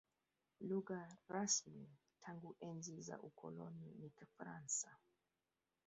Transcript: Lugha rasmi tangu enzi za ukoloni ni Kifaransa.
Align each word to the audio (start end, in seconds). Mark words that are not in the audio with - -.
Lugha 0.69 1.01
rasmi 1.33 1.85
tangu 2.21 2.49
enzi 2.69 3.01
za 3.01 3.19
ukoloni 3.21 3.93
ni 3.99 4.09
Kifaransa. 4.09 4.89